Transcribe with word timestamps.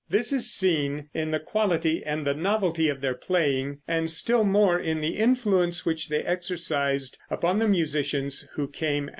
This 0.09 0.33
is 0.33 0.51
seen 0.51 1.09
in 1.13 1.29
the 1.29 1.39
quality 1.39 2.03
and 2.03 2.25
the 2.25 2.33
novelty 2.33 2.89
of 2.89 3.01
their 3.01 3.13
playing, 3.13 3.81
and 3.87 4.09
still 4.09 4.43
more 4.43 4.79
in 4.79 4.99
the 4.99 5.15
influence 5.19 5.85
which 5.85 6.09
they 6.09 6.23
exercised 6.23 7.19
upon 7.29 7.59
the 7.59 7.67
musicians 7.67 8.49
who 8.55 8.67
came 8.67 9.03
after. 9.03 9.09